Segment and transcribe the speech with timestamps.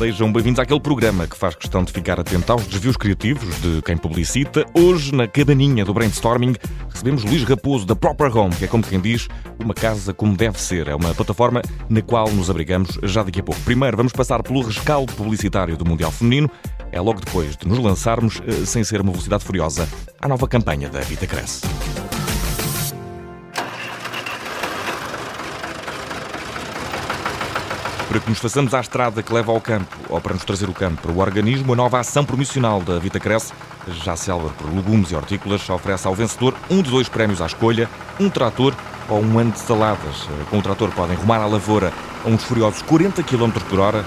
[0.00, 3.98] Sejam bem-vindos àquele programa que faz questão de ficar atento aos desvios criativos de quem
[3.98, 4.64] publicita.
[4.72, 6.54] Hoje, na cabaninha do brainstorming,
[6.88, 9.28] recebemos Luís Raposo da Proper Home, que é como quem diz,
[9.62, 10.88] uma casa como deve ser.
[10.88, 11.60] É uma plataforma
[11.90, 13.60] na qual nos abrigamos já daqui a pouco.
[13.60, 16.50] Primeiro, vamos passar pelo rescaldo publicitário do Mundial Feminino.
[16.90, 19.86] É logo depois de nos lançarmos, eh, sem ser uma velocidade furiosa,
[20.18, 21.60] à nova campanha da Vita Cresce.
[28.10, 30.72] Para que nos façamos à estrada que leva ao campo, ou para nos trazer o
[30.72, 33.52] campo para o organismo, a nova ação promocional da Vita Cresce,
[34.02, 37.88] já célebre por legumes e hortícolas, oferece ao vencedor um de dois prémios à escolha,
[38.18, 38.74] um trator
[39.08, 40.28] ou um ano de saladas.
[40.50, 41.92] Com o trator podem rumar à lavoura
[42.24, 44.04] a uns furiosos 40 km por hora,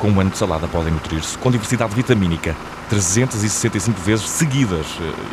[0.00, 2.56] com um ano de salada podem nutrir-se com diversidade vitamínica,
[2.90, 4.86] 365 vezes seguidas.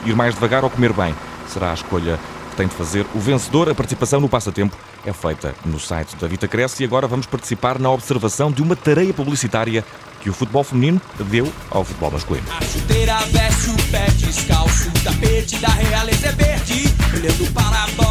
[0.06, 1.16] Ir mais devagar ou comer bem
[1.48, 2.20] será a escolha
[2.52, 3.70] que tem de fazer o vencedor.
[3.70, 7.80] A participação no passatempo é feita no site da Vita Cresce e agora vamos participar
[7.80, 9.84] na observação de uma tarefa publicitária
[10.22, 12.46] que o futebol feminino deu ao futebol masculino.
[12.56, 14.92] A chuteira veste o pé descalço,
[15.60, 16.94] da realeza é verde.
[17.14, 18.11] Olhando para a bola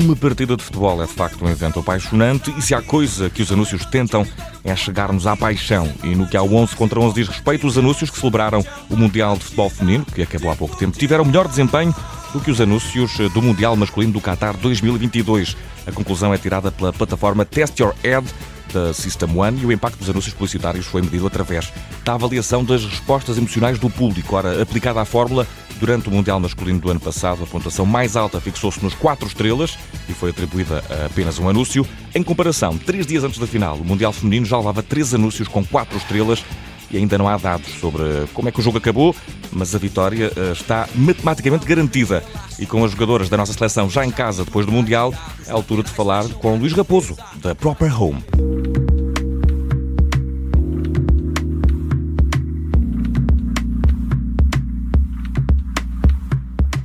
[0.00, 3.42] Uma partida de futebol é de facto um evento apaixonante e se há coisa que
[3.42, 4.24] os anúncios tentam
[4.62, 5.92] é chegar-nos à paixão.
[6.04, 9.36] E no que ao 11 contra 11 diz respeito, os anúncios que celebraram o Mundial
[9.36, 11.92] de Futebol Feminino, que acabou há pouco tempo, tiveram melhor desempenho
[12.32, 15.56] do que os anúncios do Mundial Masculino do Qatar 2022.
[15.84, 18.26] A conclusão é tirada pela plataforma Test Your Ad
[18.72, 21.72] da System One e o impacto dos anúncios publicitários foi medido através
[22.04, 24.36] da avaliação das respostas emocionais do público.
[24.36, 25.46] Ora, aplicada à fórmula,
[25.78, 29.78] durante o Mundial Masculino do ano passado, a pontuação mais alta fixou-se nos 4 estrelas
[30.08, 31.86] e foi atribuída a apenas um anúncio.
[32.14, 35.64] Em comparação, três dias antes da final, o Mundial Feminino já levava três anúncios com
[35.64, 36.44] 4 estrelas
[36.90, 39.14] e ainda não há dados sobre como é que o jogo acabou,
[39.52, 42.24] mas a vitória eh, está matematicamente garantida.
[42.58, 45.12] E com as jogadoras da nossa seleção já em casa depois do Mundial,
[45.46, 48.67] é a altura de falar com Luís Raposo, da Proper Home.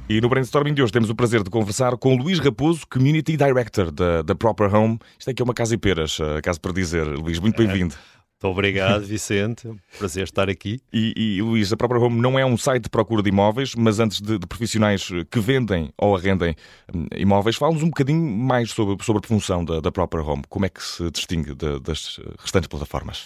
[0.09, 3.89] E no brainstorming de hoje temos o prazer de conversar com Luís Raposo, Community Director
[3.89, 4.99] da, da Proper Home.
[5.17, 7.07] Isto aqui é uma casa e peras, caso para dizer.
[7.07, 7.95] Luís, muito bem-vindo.
[7.95, 9.69] Muito obrigado, Vicente.
[9.97, 10.81] Prazer estar aqui.
[10.91, 14.01] E, e Luís, a Proper Home não é um site de procura de imóveis, mas
[14.01, 16.53] antes de, de profissionais que vendem ou arrendem
[16.93, 20.43] hum, imóveis, fala-nos um bocadinho mais sobre, sobre a função da, da Proper Home.
[20.49, 23.25] Como é que se distingue de, das restantes plataformas?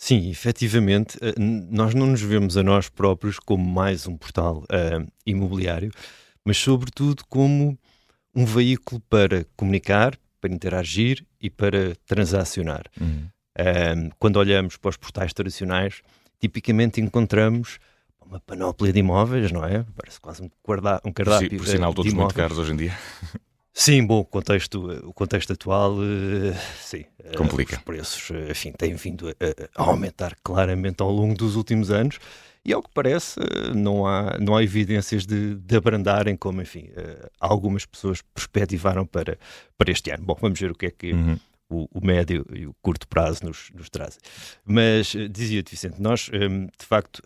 [0.00, 5.12] Sim, efetivamente, eh, nós não nos vemos a nós próprios como mais um portal uh,
[5.26, 5.90] imobiliário,
[6.44, 7.76] mas sobretudo como
[8.32, 12.84] um veículo para comunicar, para interagir e para transacionar.
[13.00, 13.26] Uhum.
[13.58, 16.00] Um, quando olhamos para os portais tradicionais,
[16.40, 17.80] tipicamente encontramos
[18.24, 19.84] uma panóplia de imóveis, não é?
[19.96, 21.50] Parece quase um, guarda, um cardápio.
[21.50, 22.96] Sim, por sinal, todos muito caros hoje em dia.
[23.78, 26.02] Sim, bom, o contexto, o contexto atual, uh,
[26.80, 27.04] sim.
[27.36, 27.76] Complica.
[27.76, 29.34] Uh, os preços, uh, enfim, têm vindo a,
[29.80, 32.18] aumentar claramente ao longo dos últimos anos
[32.64, 33.38] e, ao que parece,
[33.76, 36.90] não há, não há evidências de, de abrandarem, como, enfim,
[37.38, 39.38] algumas pessoas perspectivaram para,
[39.78, 40.24] para este ano.
[40.24, 41.38] Bom, vamos ver o que é que uhum.
[41.70, 44.18] o, o, médio e o curto prazo nos, nos trazem.
[44.64, 47.22] Mas, dizia-te, Vicente, nós, de facto,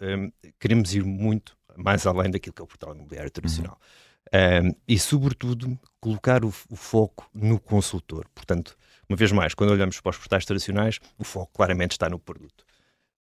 [0.60, 3.78] queremos ir muito mais além daquilo que é o portal imobiliário tradicional.
[3.80, 8.26] Uhum um, e, sobretudo, colocar o, o, foco no consultor.
[8.34, 8.76] Portanto,
[9.08, 12.64] uma vez mais, quando olhamos para os portais tradicionais, o foco claramente está no produto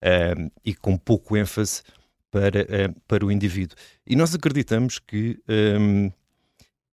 [0.03, 1.81] um, e com pouco ênfase
[2.29, 3.77] para, uh, para o indivíduo.
[4.05, 5.39] E nós acreditamos que
[5.79, 6.11] um,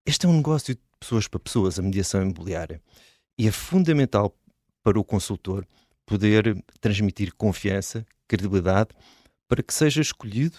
[0.07, 2.81] este é um negócio de pessoas para pessoas, a mediação imobiliária,
[3.39, 4.35] e é fundamental
[4.83, 5.67] para o consultor
[6.07, 8.91] poder transmitir confiança, credibilidade,
[9.49, 10.59] para que seja escolhido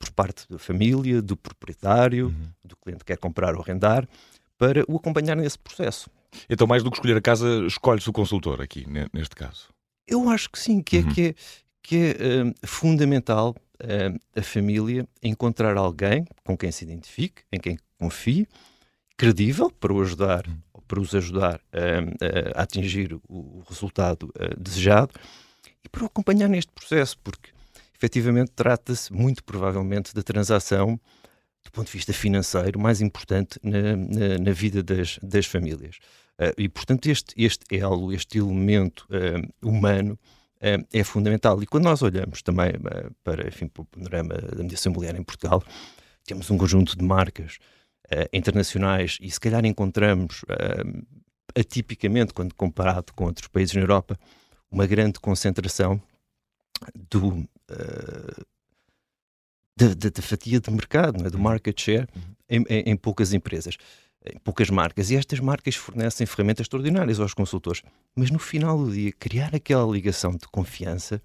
[0.00, 2.48] por parte da família, do proprietário, uhum.
[2.64, 4.08] do cliente que quer comprar ou arrendar,
[4.56, 6.10] para o acompanhar nesse processo.
[6.48, 9.68] Então, mais do que escolher a casa, escolhe-se o consultor aqui, neste caso?
[10.06, 11.08] Eu acho que sim, que é, uhum.
[11.12, 11.34] que é,
[11.82, 17.78] que é uh, fundamental uh, a família encontrar alguém com quem se identifique, em quem
[17.98, 18.48] confie,
[19.16, 20.82] credível para o ajudar, uhum.
[20.88, 25.12] para os ajudar uh, a atingir o resultado desejado
[25.84, 27.50] e para o acompanhar neste processo, porque
[28.00, 30.98] efetivamente trata-se muito provavelmente da transação
[31.62, 35.98] do ponto de vista financeiro mais importante na, na, na vida das, das famílias.
[36.38, 40.18] Uh, e, portanto, este, este elo, este elemento uh, humano
[40.56, 41.62] uh, é fundamental.
[41.62, 42.72] E quando nós olhamos também
[43.22, 45.62] para, enfim, para o panorama da mediação imobiliária em Portugal,
[46.24, 47.58] temos um conjunto de marcas
[48.32, 50.44] internacionais e se calhar encontramos,
[51.56, 54.18] atipicamente, quando comparado com outros países na Europa,
[54.68, 56.02] uma grande concentração
[57.08, 57.48] do,
[59.76, 61.30] da, da, da, fatia de mercado, é?
[61.30, 61.44] do uhum.
[61.44, 62.22] market share, uhum.
[62.48, 63.76] em, em, em, poucas empresas.
[64.24, 65.10] em poucas marcas.
[65.10, 67.82] E estas marcas fornecem ferramentas extraordinárias aos consultores.
[68.14, 71.22] Mas no final do dia, criar aquela ligação de confiança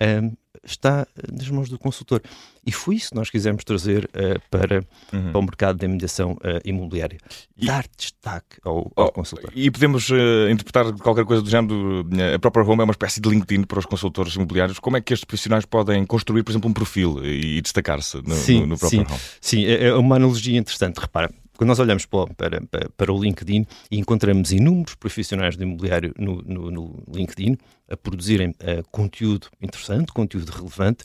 [0.00, 0.32] um,
[0.64, 2.20] está nas mãos do consultor.
[2.64, 5.30] E foi isso que nós quisemos trazer uh, para, uhum.
[5.30, 7.18] para o mercado da mediação uh, imobiliária.
[7.56, 9.50] E, Dar destaque ao, ao oh, consultor.
[9.54, 12.06] E podemos uh, interpretar qualquer coisa do género.
[12.34, 14.78] A própria Home é uma espécie de LinkedIn para os consultores imobiliários.
[14.78, 18.22] Como é que estes profissionais podem construir, por exemplo, um perfil e, e destacar-se no,
[18.22, 19.20] no, no próprio sim, Home?
[19.40, 20.98] Sim, é, é uma analogia interessante.
[20.98, 26.14] Repara, quando nós olhamos para, para, para, o LinkedIn e encontramos inúmeros profissionais do imobiliário
[26.18, 27.56] no, no, no LinkedIn
[27.90, 31.04] a produzirem uh, conteúdo interessante, conteúdo relevante,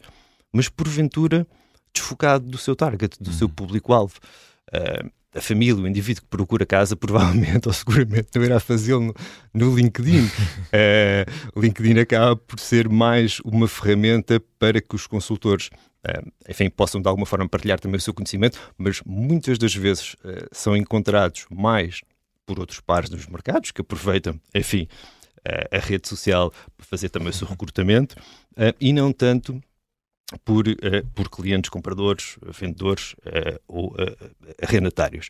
[0.52, 1.48] mas porventura
[1.94, 3.38] desfocado do seu target, do uhum.
[3.38, 4.16] seu público-alvo.
[4.74, 9.16] Uh, a família, o indivíduo que procura casa, provavelmente ou seguramente não irá fazê-lo no,
[9.54, 10.26] no, LinkedIn.
[10.26, 15.70] uh, o LinkedIn acaba por ser mais uma ferramenta para que os consultores
[16.50, 20.48] enfim, possam de alguma forma partilhar também o seu conhecimento, mas muitas das vezes uh,
[20.52, 22.02] são encontrados mais
[22.46, 24.88] por outros pares dos mercados que aproveitam, enfim,
[25.40, 28.16] uh, a rede social para fazer também o seu recrutamento
[28.80, 29.62] e não tanto
[30.44, 30.66] por,
[31.16, 33.16] por clientes compradores, vendedores
[33.66, 33.96] ou
[34.62, 35.30] arrendatários.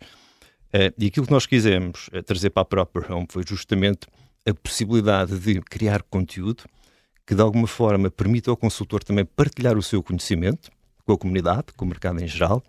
[0.98, 4.08] e aquilo que nós quisemos trazer para a própria Home foi justamente
[4.44, 6.64] a possibilidade de criar conteúdo
[7.32, 10.70] que de alguma forma permita ao consultor também partilhar o seu conhecimento
[11.06, 12.62] com a comunidade, com o mercado em geral,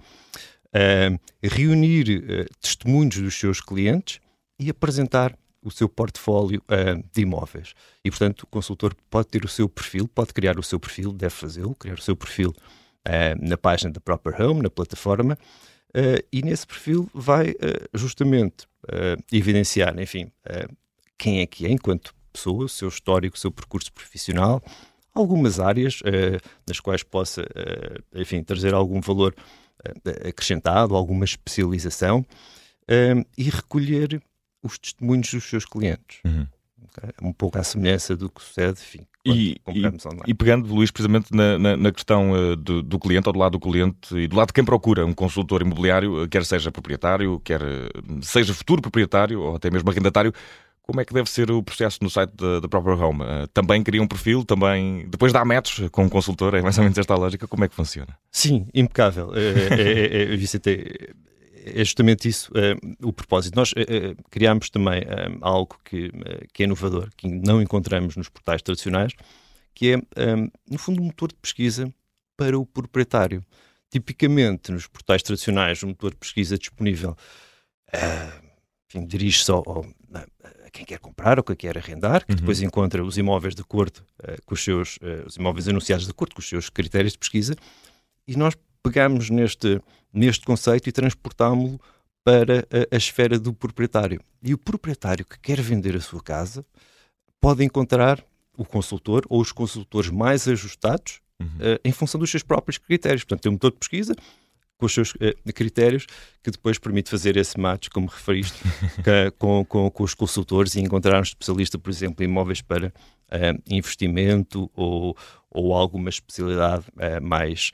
[0.69, 4.21] uh, reunir uh, testemunhos dos seus clientes
[4.61, 7.75] e apresentar o seu portfólio uh, de imóveis.
[8.05, 11.35] E, portanto, o consultor pode ter o seu perfil, pode criar o seu perfil, deve
[11.35, 12.55] fazê-lo, criar o seu perfil
[13.41, 15.37] na página da Proper Home, na plataforma,
[16.33, 17.53] e nesse perfil vai
[17.93, 18.69] justamente
[19.33, 20.31] evidenciar, enfim,
[21.19, 24.63] quem é que é enquanto pessoa, o seu histórico, o seu percurso profissional,
[25.15, 29.35] algumas áreas uh, nas quais possa, uh, enfim, trazer algum valor
[29.85, 32.25] uh, acrescentado, alguma especialização
[33.39, 34.21] e recolher
[34.63, 36.19] os testemunhos dos seus clientes.
[36.27, 36.47] Uhum.
[36.89, 37.11] Okay?
[37.23, 39.83] Um pouco à semelhança do que sucede, enfim, e, e,
[40.27, 43.53] e, pegando, Luís, precisamente na, na, na questão uh, do, do, cliente, ou do lado
[43.53, 47.61] do cliente, e do lado de quem procura um consultor imobiliário, quer seja proprietário, quer
[48.21, 50.33] seja futuro proprietário, ou até mesmo arrendatário,
[50.93, 53.23] como é que deve ser o processo no site da própria Home?
[53.23, 56.85] Uh, também cria um perfil, também depois dá metros com um consultor, é mais ou
[56.85, 58.15] menos esta lógica, como é que funciona?
[58.31, 59.33] Sim, impecável.
[59.35, 61.15] É, é, é, Vicente,
[61.65, 63.57] é justamente isso uh, o propósito.
[63.57, 63.75] Nós uh,
[64.31, 65.03] criámos também
[65.41, 66.13] algo que,
[66.53, 69.15] que é inovador, que não encontramos nos portais tradicionais,
[69.75, 69.97] que é,
[70.71, 71.91] no fundo, um motor de pesquisa
[72.37, 73.43] para o proprietário.
[73.91, 77.17] Tipicamente, nos portais tradicionais, o motor de pesquisa disponível
[78.93, 79.87] enfim, dirige-se ao, ao,
[80.73, 82.39] quem quer comprar ou quem quer arrendar, que uhum.
[82.39, 86.11] depois encontra os imóveis de acordo uh, com os seus, uh, os imóveis anunciados de
[86.11, 87.55] acordo com os seus critérios de pesquisa,
[88.27, 89.81] e nós pegamos neste,
[90.13, 91.81] neste conceito e transportámo-lo
[92.25, 94.21] para a, a, esfera do proprietário.
[94.43, 96.65] E o proprietário que quer vender a sua casa
[97.41, 98.25] pode encontrar
[98.57, 101.47] o consultor ou os consultores mais ajustados uhum.
[101.47, 103.25] uh, em função dos seus próprios critérios.
[103.25, 104.15] Portanto, tem um motor de pesquisa,
[104.83, 106.07] com os seus uh, critérios,
[106.43, 108.59] que depois permite fazer esse match, como referiste,
[109.39, 113.63] com, com, com, os consultores e encontrar um especialista, por exemplo, em imóveis para uh,
[113.69, 115.17] investimento ou,
[115.49, 117.71] ou alguma especialidade uh, mais,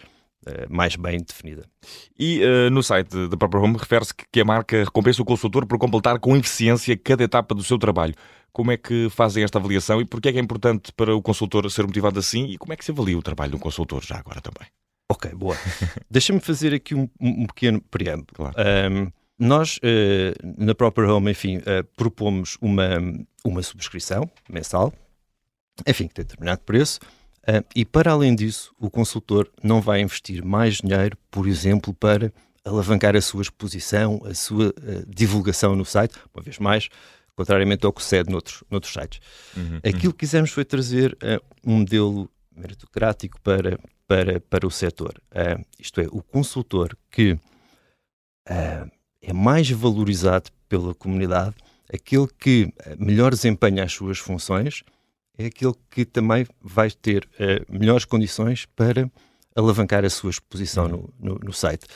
[0.71, 1.67] mais bem definida.
[2.19, 2.41] E
[2.73, 6.19] no site da própria Home refere-se que, que a marca recompensa o consultor por completar
[6.21, 8.15] com eficiência cada etapa do seu trabalho.
[8.51, 11.71] Como é que fazem esta avaliação e porquê é que é importante para o consultor
[11.71, 14.41] ser motivado assim e como é que se avalia o trabalho do consultor já agora
[14.41, 14.69] também?
[15.11, 15.57] Ok, boa.
[16.11, 18.27] Deixa-me fazer aqui um, um pequeno preâmbulo.
[18.35, 18.55] Claro.
[18.93, 22.99] Um, nós, uh, na própria Home, enfim, uh, propomos uma,
[23.45, 24.93] uma subscrição mensal,
[25.87, 26.99] enfim, que tem determinado preço,
[27.45, 32.33] uh, e para além disso, o consultor não vai investir mais dinheiro, por exemplo, para
[32.65, 34.75] alavancar a sua exposição, a sua
[35.07, 36.89] divulgação no site, uma vez mais,
[37.35, 39.21] contrariamente ao que sucede noutros, noutros sites.
[39.57, 40.11] Uhum, Aquilo uhum.
[40.11, 41.17] que quisemos foi trazer
[41.65, 45.21] um modelo meritocrático para, para, para o setor.
[45.31, 48.91] Uh, isto é, o consultor que uh,
[49.23, 51.55] é mais valorizado pela comunidade,
[51.93, 54.83] aquele que melhor desempenha as suas funções,
[55.39, 59.11] é aquele que também vai ter uh, melhores condições para
[59.55, 61.09] alavancar a sua exposição uhum.
[61.21, 61.87] no, no, no site.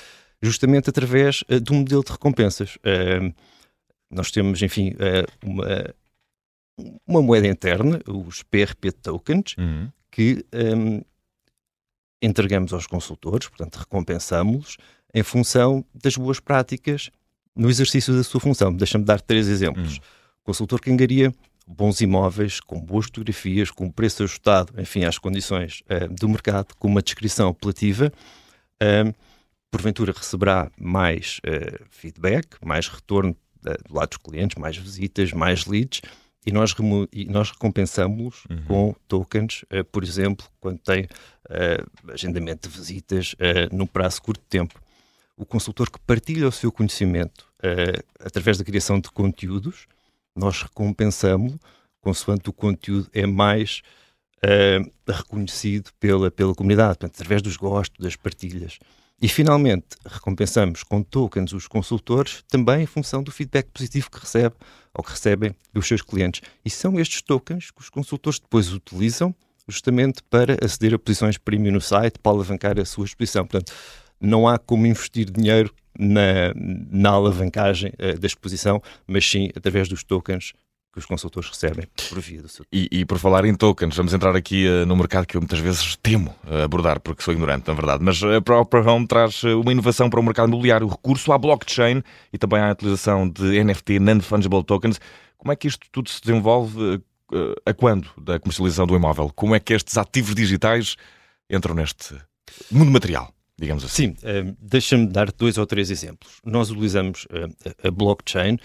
[0.41, 2.77] Justamente através uh, de um modelo de recompensas.
[2.77, 3.35] Uh,
[4.11, 4.95] nós temos, enfim,
[5.43, 5.95] uma,
[7.07, 9.89] uma moeda interna, os PRP tokens, uhum.
[10.11, 11.01] que um,
[12.23, 14.77] entregamos aos consultores, portanto, recompensamos-los
[15.13, 17.11] em função das boas práticas
[17.55, 18.73] no exercício da sua função.
[18.73, 19.99] Deixa-me dar três exemplos.
[19.99, 20.03] Hum.
[20.43, 21.35] O consultor que angaria
[21.67, 26.89] bons imóveis, com boas fotografias, com preço ajustado, enfim, às condições uh, do mercado, com
[26.89, 28.13] uma descrição apelativa,
[28.83, 29.15] uh,
[29.71, 33.37] porventura receberá mais uh, feedback, mais retorno
[33.89, 36.01] do lado dos clientes, mais visitas, mais leads,
[36.45, 36.75] e nós,
[37.29, 38.65] nós recompensamos-los uhum.
[38.65, 41.07] com tokens, por exemplo, quando tem
[41.53, 44.81] uh, agendamento de visitas uh, num prazo curto de tempo.
[45.37, 47.51] O consultor que partilha o seu conhecimento
[48.19, 49.87] através da criação de conteúdos,
[50.37, 51.59] nós recompensamos-lo
[52.01, 53.83] consoante o conteúdo é mais
[55.09, 58.79] reconhecido pela, pela comunidade, portanto, através dos gostos, das partilhas.
[59.23, 64.57] E, finalmente, recompensamos com tokens os consultores também em função do feedback positivo que recebe
[64.93, 66.43] ou que recebem dos seus clientes.
[66.65, 69.33] E são estes tokens que os consultores depois utilizam
[69.69, 73.47] justamente para aceder a posições premium no site, para alavancar a sua exposição.
[73.47, 73.73] Portanto,
[74.21, 76.53] não há como investir dinheiro na,
[76.91, 80.53] na alavancagem uh, da exposição, mas sim através dos tokens
[80.93, 82.67] que os consultores recebem por via do seu.
[82.71, 85.59] E, e por falar em tokens, vamos entrar aqui uh, no mercado que eu muitas
[85.59, 88.05] vezes temo uh, abordar, porque sou ignorante, na verdade.
[88.05, 92.03] Mas a Proper Home traz uma inovação para o mercado imobiliário, o recurso à blockchain
[92.33, 95.01] e também à utilização de NFT, Non-Fungible Tokens.
[95.39, 97.03] Como é que isto tudo se desenvolve?
[97.65, 99.31] A quando da comercialização do imóvel?
[99.35, 100.97] Como é que estes ativos digitais
[101.51, 102.17] entram neste
[102.71, 103.33] mundo material?
[103.59, 104.17] Digamos assim.
[104.17, 106.41] Sim, deixa-me dar dois ou três exemplos.
[106.45, 107.27] Nós utilizamos
[107.85, 108.59] a blockchain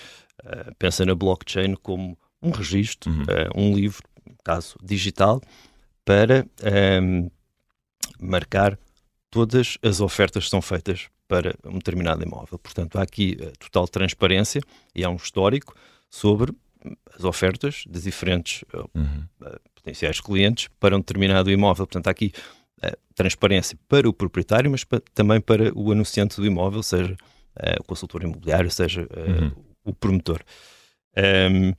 [0.44, 3.24] eh, pensa na blockchain como um registro, uhum.
[3.24, 4.04] uh, um livro,
[4.44, 5.42] caso digital,
[6.06, 7.32] para um, ehm,
[8.22, 8.78] marcar
[9.32, 12.60] todas as ofertas que são feitas para um determinado imóvel.
[12.60, 14.62] Portanto, há aqui total transparência
[14.96, 15.76] e há um histórico
[16.10, 16.54] sobre
[17.18, 18.64] as ofertas de diferentes
[18.96, 19.24] uhum.
[19.76, 21.88] potenciais clientes para um determinado imóvel.
[21.88, 22.32] Portanto, há aqui
[23.16, 27.18] transparência para o proprietário, mas pa também para o anunciante do imóvel, seja
[27.80, 29.52] o consultor imobiliário, seja uhum
[29.88, 30.42] o promotor.
[31.18, 31.74] Um,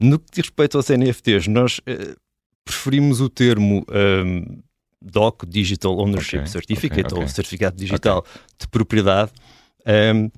[0.00, 2.16] no que diz respeito aos NFTs, nós uh,
[2.64, 4.62] preferimos o termo um,
[5.00, 7.22] DOC, Digital Ownership okay, Certificate, okay, okay.
[7.22, 8.24] ou Certificado Digital
[8.58, 9.32] de Propriedade,
[10.14, 10.30] um,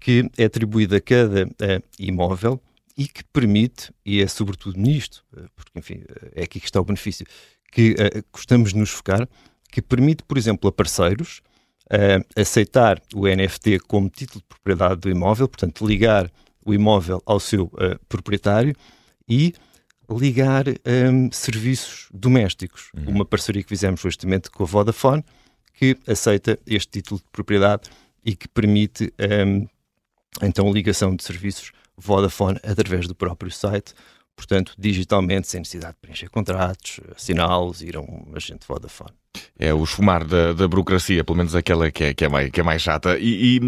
[0.00, 2.60] que é atribuído a cada uh, imóvel
[2.96, 6.84] e que permite, e é sobretudo nisto, uh, porque enfim, é aqui que está o
[6.84, 7.26] benefício,
[7.72, 7.94] que
[8.32, 9.28] gostamos de nos focar,
[9.70, 11.42] que permite, por exemplo, a parceiros
[12.34, 16.30] aceitar o NFT como título de propriedade do imóvel, portanto, ligar
[16.66, 18.74] o imóvel ao seu uh, proprietário
[19.28, 19.54] e
[20.10, 22.90] ligar um, serviços domésticos.
[22.94, 23.14] Uhum.
[23.14, 25.24] Uma parceria que fizemos justamente com a Vodafone,
[25.74, 27.88] que aceita este título de propriedade
[28.24, 29.12] e que permite
[29.46, 29.66] um,
[30.42, 33.94] então a ligação de serviços Vodafone através do próprio site,
[34.34, 39.12] portanto, digitalmente, sem necessidade de preencher contratos, assiná-los, ir a um agente Vodafone.
[39.58, 42.60] É o esfumar da, da burocracia, pelo menos aquela que é, que é, mais, que
[42.60, 43.18] é mais chata.
[43.18, 43.60] E, e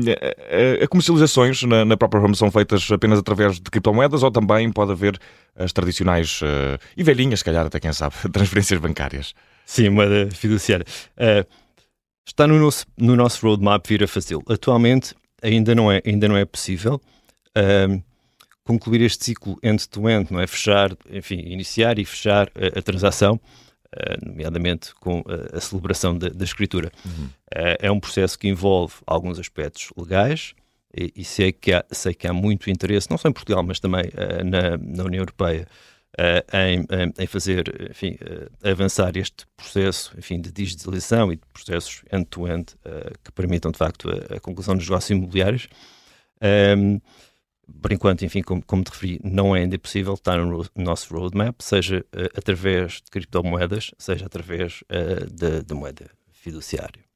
[0.80, 4.70] a, a comercializações na, na própria Home são feitas apenas através de criptomoedas ou também
[4.70, 5.18] pode haver
[5.56, 9.34] as tradicionais uh, e velhinhas, se calhar, até quem sabe, transferências bancárias?
[9.66, 10.86] Sim, moeda fiduciária.
[11.16, 11.46] Uh,
[12.26, 14.42] está no nosso, no nosso roadmap vir a fazê-lo.
[14.48, 17.00] Atualmente ainda não é, ainda não é possível.
[17.56, 18.02] Uh,
[18.68, 20.46] concluir este ciclo end-to-end, -end, não é?
[20.46, 23.40] Fechar, enfim, iniciar e fechar a, a transação
[23.90, 26.92] eh, nomeadamente com a, a celebração da, da escritura.
[27.06, 27.30] Uhum.
[27.50, 30.54] é um processo que envolve alguns aspectos legais
[30.94, 33.80] e, e sei, que há, sei que há muito interesse, não só em Portugal, mas
[33.80, 35.66] também uh, na, na, União Europeia,
[36.20, 36.86] uh, em,
[37.18, 38.18] em, fazer, enfim,
[38.62, 44.10] avançar este processo, enfim, de digitalização e de processos end-to-end -end, que permitam, de facto,
[44.10, 45.68] a, a conclusão dos negócios imobiliários.
[46.76, 47.00] Um,
[47.80, 51.60] por enquanto, enfim, como, como te referi, não é ainda possível estar no nosso roadmap,
[51.60, 57.08] seja uh, através de criptomoedas, seja através uh, da moeda fiduciária.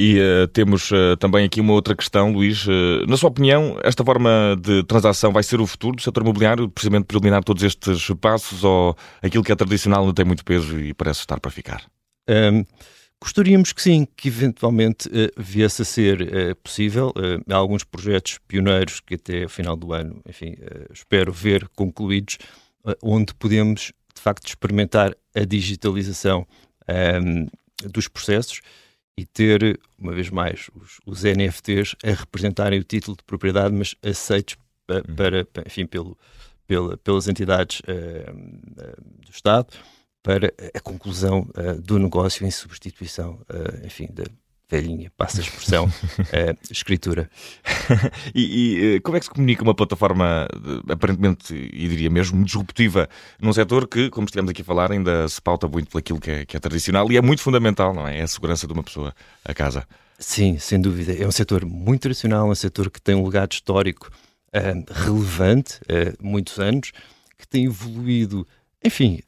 [0.00, 2.64] E uh, temos uh, também aqui uma outra questão, Luís.
[2.66, 6.68] Uh, na sua opinião, esta forma de transação vai ser o futuro do setor imobiliário,
[6.68, 10.78] precisamente por eliminar todos estes passos, ou aquilo que é tradicional não tem muito peso
[10.78, 11.82] e parece estar para ficar?
[12.28, 12.64] Um,
[13.20, 17.08] Gostaríamos que sim, que eventualmente uh, viesse a ser uh, possível.
[17.10, 20.56] Uh, há alguns projetos pioneiros que até o final do ano, enfim,
[20.92, 22.38] espero ver concluídos,
[23.02, 26.46] onde podemos de facto experimentar a digitalização
[26.88, 27.46] um, ehm,
[27.84, 28.60] dos processos
[29.16, 33.94] e ter, uma vez mais, os, os, NFTs a representarem o título de propriedade, mas
[34.02, 34.56] aceitos
[34.86, 35.44] para, uhum.
[35.52, 36.16] para enfim, pelo,
[36.66, 39.68] pela, pelas entidades do Estado
[40.22, 44.24] para a conclusão uh, do negócio em substituição, uh, enfim, da
[44.70, 47.30] velhinha, passa a expressão, uh, escritura.
[48.34, 50.46] e, e, como é que se comunica uma plataforma
[50.88, 53.08] aparentemente, e diria mesmo, disruptiva
[53.40, 56.30] num setor que, como estivemos aqui a falar, ainda se pauta muito por aquilo que
[56.30, 58.18] é, que é tradicional e é muito fundamental, não é?
[58.18, 59.86] É a segurança de uma pessoa a casa.
[60.18, 61.12] Sim, sem dúvida.
[61.12, 64.10] É um setor muito tradicional, é um setor que tem um legado histórico
[64.90, 65.78] relevante,
[66.20, 66.90] muitos anos,
[67.38, 68.46] que tem evoluído,
[68.84, 69.20] enfim,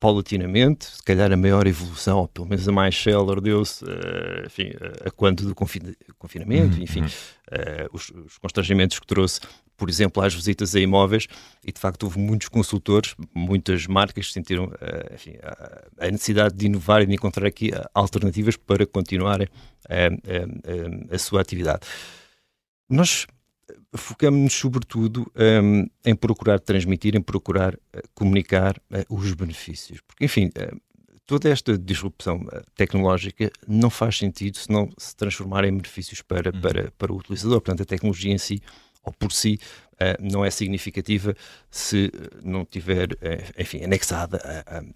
[0.00, 4.72] paulatinamente, se calhar a maior evolução, ou pelo menos a mais célere, deu-se uh, enfim,
[5.04, 6.82] a quando do confin confinamento, uhum.
[6.82, 9.40] enfim, uh, os, os, constrangimentos que trouxe,
[9.76, 11.26] por exemplo, às visitas a imóveis,
[11.62, 16.54] e de facto houve muitos consultores, muitas marcas que sentiram uh, enfim, a, a, necessidade
[16.54, 19.48] de inovar e de encontrar aqui alternativas para continuarem
[21.10, 21.80] a sua atividade.
[22.88, 23.26] Nós
[23.94, 27.78] focamos-nos sobretudo um, em procurar transmitir, em procurar uh,
[28.14, 30.00] comunicar uh, os benefícios.
[30.06, 30.80] Porque, enfim, uh,
[31.26, 36.60] toda esta disrupção tecnológica não faz sentido se não se transformar em benefícios para, uhum.
[36.60, 37.60] para, para o utilizador.
[37.60, 38.60] Portanto, a tecnologia em si,
[39.02, 39.58] ou por si,
[40.18, 41.36] não é significativa
[41.70, 42.10] se
[42.42, 43.08] não tiver,
[43.58, 44.40] enfim, anexada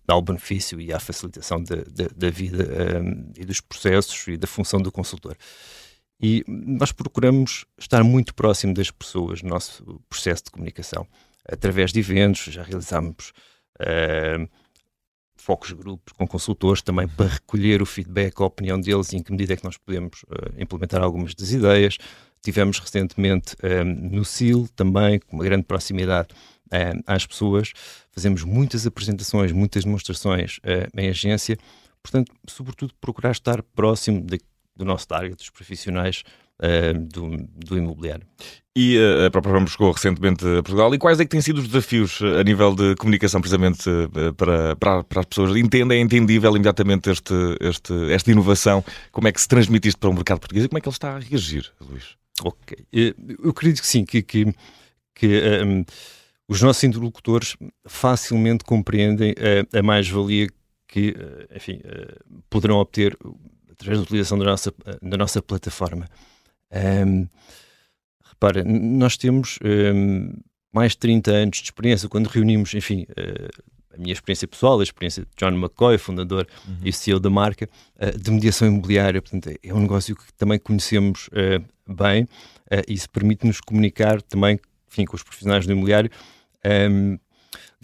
[0.09, 2.67] ao benefício e à facilitação da, da, da vida
[3.03, 5.37] um, e dos processos e da função do consultor.
[6.26, 11.07] E nós procuramos estar muito próximo das pessoas no nosso processo de comunicação,
[11.47, 13.35] através de eventos, já realizámos
[13.78, 14.49] uh,
[15.37, 19.31] focos grupos com consultores também para recolher o feedback, a opinião deles e em que
[19.33, 21.99] medida é que nós podemos uh, implementar algumas das ideias.
[22.43, 26.28] Tivemos recentemente um, eh, no CIL também, com uma grande proximidade
[26.69, 27.73] uh, às pessoas.
[28.11, 31.59] Fazemos muitas apresentações, muitas demonstrações uh, em agência.
[32.02, 34.38] Portanto, sobretudo procurar estar próximo de,
[34.76, 36.25] do nosso target, dos profissionais
[36.61, 38.26] uh, do, do imobiliário.
[38.76, 40.93] E uh, a própria Ramos chegou recentemente a Portugal.
[40.95, 43.85] E quais é que têm sido os desafios uh, a nível de comunicação, precisamente
[44.37, 45.57] para, para, para, as pessoas?
[45.57, 48.85] Entendem, é entendível imediatamente este, este, esta inovação?
[49.12, 50.95] Como é que se transmite isto para o mercado português e como é que ele
[50.95, 52.16] está a reagir, Luís?
[52.43, 52.76] Ok.
[52.93, 54.52] Eu acredito que sim, que, que,
[55.14, 55.85] que um,
[56.49, 59.35] os nossos interlocutores facilmente compreendem
[59.73, 60.49] a, a mais-valia
[60.88, 61.14] que,
[61.54, 61.81] enfim,
[62.50, 63.16] poderão obter
[63.75, 66.09] através da utilização da nossa, da nossa plataforma.
[67.07, 67.26] Um,
[68.25, 70.33] repara, nós temos um,
[70.73, 73.64] mais de 30 anos de experiência, quando reunimos, enfim, uh,
[73.95, 76.76] a minha experiência pessoal, a experiência de John McCoy, fundador uhum.
[76.85, 79.21] e CEO da marca, uh, de mediação imobiliária.
[79.23, 82.26] Portanto, é um negócio que também conhecemos uh, bem
[82.89, 84.58] e isso permite-nos comunicar também,
[84.91, 86.10] enfim, com os profissionais do imobiliário
[86.65, 87.19] um,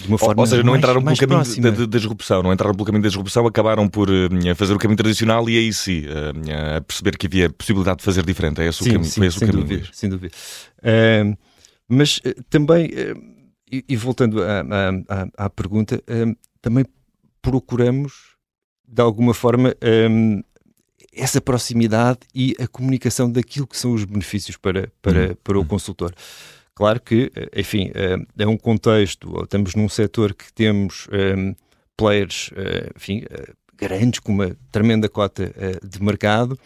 [0.02, 2.74] de uma forma Ou seja, não mais, entraram pelo caminho da, da, disrupção, não entraram
[2.74, 6.76] pelo caminho da disrupção, acabaram por uh, fazer o caminho tradicional e aí sim, uh,
[6.76, 8.60] a perceber que havia possibilidade de fazer diferente.
[8.60, 9.10] É esse sim, o caminho.
[9.10, 10.34] Sim, esse sem, o caminho dúvida, sem dúvida.
[10.78, 11.36] Uh,
[11.88, 12.88] mas também,
[13.70, 14.60] e, e, voltando à,
[15.08, 16.00] à, à pergunta,
[16.62, 16.84] também
[17.42, 18.36] procuramos,
[18.86, 19.74] de alguma forma,
[21.12, 25.62] essa proximidade e a comunicação daquilo que são os benefícios para, para, hum, para o
[25.62, 25.66] hum.
[25.66, 26.14] consultor.
[26.80, 31.52] Claro que, eh, enfim, eh, é um contexto, estamos num setor que temos ehm,
[31.94, 33.22] players, eh, enfim,
[33.76, 35.52] grandes, com uma tremenda cota
[35.86, 36.58] de mercado.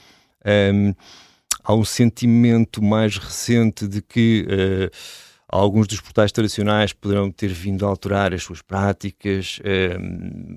[1.64, 4.46] Há um sentimento mais recente de que
[5.48, 9.58] alguns dos portais tradicionais poderão ter vindo a alterar as suas práticas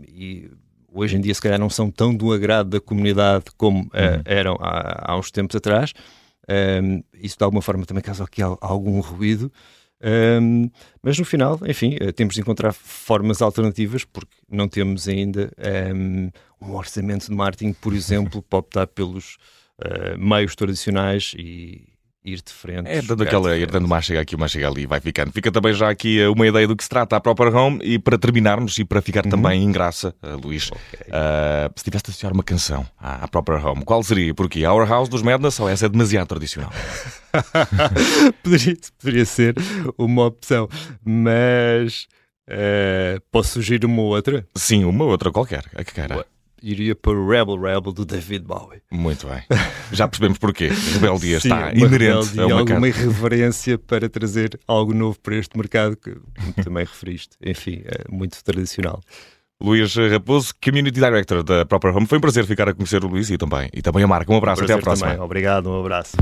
[0.08, 0.52] e
[0.94, 4.56] hoje em dia se calhar não são tão do agrado da comunidade como uh, eram
[4.60, 5.94] há, há uns tempos atrás.
[6.50, 9.52] Um, isso de alguma forma também causa aqui algum ruído.
[10.02, 10.70] Um,
[11.02, 15.52] mas no final, enfim, eh, temos de encontrar formas alternativas porque não temos ainda
[15.94, 16.30] um,
[16.62, 19.38] um orçamento de marketing, por exemplo, para optar pelos
[19.80, 21.88] uh, meios tradicionais e,
[22.28, 22.88] ir de frente.
[22.90, 25.32] É dando aquela, ir dando mais chega aqui, mais chega ali, vai ficando.
[25.32, 27.98] Fica também já aqui eh, uma ideia do que se trata a Proper Home e
[27.98, 29.32] para terminarmos e para ficar uhum.
[29.32, 31.08] também em graça, uh, Luís, okay.
[31.08, 34.34] uh, se tivesse de associar uma canção à, à Proper Home, qual seria?
[34.34, 36.72] Porque Our House dos Madness ou essa é demasiado tradicional?
[38.44, 39.56] poderia, poderia ser
[39.98, 40.68] uma opção,
[41.04, 42.08] mas
[42.50, 44.46] uh, posso sugerir uma outra?
[44.54, 45.64] Sim, uma outra qualquer.
[45.76, 46.26] A que cara?
[46.62, 48.82] Iria para o Rebel Rebel do David Bowie.
[48.92, 49.44] Muito bem.
[49.92, 50.70] Já percebemos porquê.
[50.94, 55.96] Rebeldia Sim, está inerente a uma alguma irreverência para trazer algo novo para este mercado
[55.96, 56.18] que
[56.64, 57.38] também referiste.
[57.44, 59.02] Enfim, é muito tradicional.
[59.62, 62.06] Luís Raposo, Community Director da Proper Home.
[62.06, 64.32] Foi um prazer ficar a conhecer o Luís e também, e também a marca.
[64.32, 65.10] Um abraço, um até à próxima.
[65.10, 65.24] Também.
[65.24, 66.16] Obrigado, um abraço.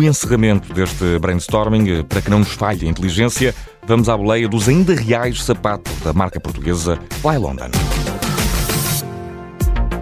[0.00, 3.54] No encerramento deste brainstorming, para que não nos falhe a inteligência,
[3.86, 7.68] vamos à boleia dos ainda reais sapatos da marca portuguesa Fly London.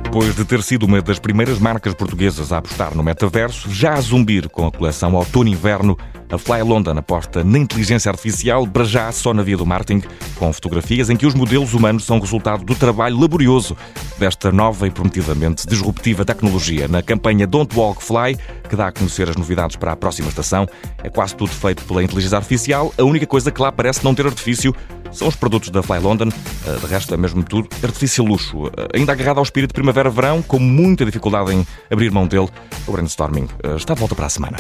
[0.05, 4.01] Depois de ter sido uma das primeiras marcas portuguesas a apostar no metaverso, já a
[4.01, 5.99] zumbir com a coleção outono-inverno,
[6.31, 10.53] a Fly London aposta na inteligência artificial, para já só na via do marketing, com
[10.53, 13.77] fotografias em que os modelos humanos são resultado do trabalho laborioso
[14.19, 16.89] desta nova e prometidamente disruptiva tecnologia.
[16.89, 18.37] Na campanha Don't Walk Fly,
[18.69, 20.67] que dá a conhecer as novidades para a próxima estação,
[21.03, 22.93] é quase tudo feito pela inteligência artificial.
[22.99, 24.75] A única coisa que lá parece não ter artifício
[25.11, 26.29] são os produtos da Fly London.
[26.29, 28.71] De resto, é mesmo tudo artifício luxo.
[28.95, 32.49] Ainda agarrado ao espírito primavera-verão, com muita dificuldade em abrir mão dele,
[32.87, 34.59] o brainstorming está de volta para a semana.